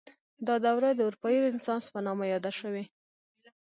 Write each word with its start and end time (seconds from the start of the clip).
دا 0.47 0.55
دوره 0.65 0.89
د 0.95 0.99
اروپايي 1.07 1.39
رنسانس 1.45 1.85
په 1.93 1.99
نامه 2.05 2.23
یاده 2.33 2.51
شوې. 2.59 2.83